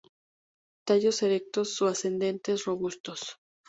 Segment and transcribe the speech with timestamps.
[0.87, 3.21] Tallos erectos o ascendentes, robustos.